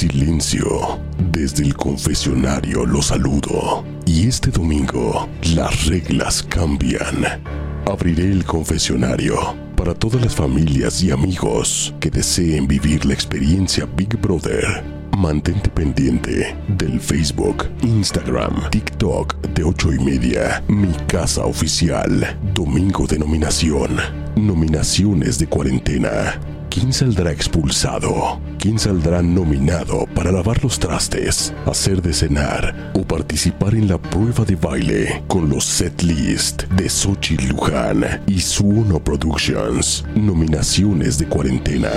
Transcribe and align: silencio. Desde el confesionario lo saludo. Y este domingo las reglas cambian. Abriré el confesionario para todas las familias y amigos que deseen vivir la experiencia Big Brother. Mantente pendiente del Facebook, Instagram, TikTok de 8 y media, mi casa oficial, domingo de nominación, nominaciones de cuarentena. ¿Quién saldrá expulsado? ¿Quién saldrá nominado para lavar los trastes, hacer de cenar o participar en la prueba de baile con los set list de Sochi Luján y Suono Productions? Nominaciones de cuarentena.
silencio. 0.00 0.98
Desde 1.30 1.62
el 1.62 1.76
confesionario 1.76 2.86
lo 2.86 3.02
saludo. 3.02 3.84
Y 4.06 4.28
este 4.28 4.50
domingo 4.50 5.28
las 5.54 5.88
reglas 5.88 6.42
cambian. 6.42 7.42
Abriré 7.84 8.32
el 8.32 8.46
confesionario 8.46 9.36
para 9.76 9.94
todas 9.94 10.22
las 10.22 10.34
familias 10.34 11.02
y 11.02 11.10
amigos 11.10 11.94
que 12.00 12.10
deseen 12.10 12.66
vivir 12.66 13.04
la 13.04 13.12
experiencia 13.12 13.86
Big 13.94 14.18
Brother. 14.18 14.82
Mantente 15.18 15.68
pendiente 15.68 16.56
del 16.68 16.98
Facebook, 16.98 17.68
Instagram, 17.82 18.70
TikTok 18.70 19.48
de 19.48 19.64
8 19.64 19.92
y 19.92 19.98
media, 19.98 20.64
mi 20.66 20.94
casa 21.08 21.44
oficial, 21.44 22.38
domingo 22.54 23.06
de 23.06 23.18
nominación, 23.18 23.98
nominaciones 24.34 25.38
de 25.38 25.46
cuarentena. 25.46 26.40
¿Quién 26.70 26.92
saldrá 26.92 27.32
expulsado? 27.32 28.40
¿Quién 28.56 28.78
saldrá 28.78 29.22
nominado 29.22 30.06
para 30.14 30.30
lavar 30.30 30.62
los 30.62 30.78
trastes, 30.78 31.52
hacer 31.66 32.00
de 32.00 32.12
cenar 32.12 32.92
o 32.94 33.02
participar 33.02 33.74
en 33.74 33.88
la 33.88 33.98
prueba 33.98 34.44
de 34.44 34.54
baile 34.54 35.24
con 35.26 35.48
los 35.48 35.64
set 35.64 36.00
list 36.02 36.62
de 36.68 36.88
Sochi 36.88 37.36
Luján 37.38 38.22
y 38.28 38.38
Suono 38.38 39.02
Productions? 39.02 40.04
Nominaciones 40.14 41.18
de 41.18 41.26
cuarentena. 41.26 41.90